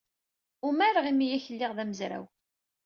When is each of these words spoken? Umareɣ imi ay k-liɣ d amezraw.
Umareɣ 0.67 1.05
imi 1.11 1.25
ay 1.33 1.41
k-liɣ 1.45 1.71
d 1.77 1.79
amezraw. 1.83 2.25